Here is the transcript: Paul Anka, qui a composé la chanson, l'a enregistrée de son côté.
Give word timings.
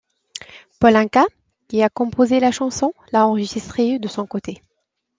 Paul 0.79 0.95
Anka, 0.97 1.25
qui 1.67 1.83
a 1.83 1.89
composé 1.89 2.39
la 2.39 2.49
chanson, 2.51 2.91
l'a 3.11 3.27
enregistrée 3.27 3.99
de 3.99 4.07
son 4.07 4.25
côté. 4.25 4.63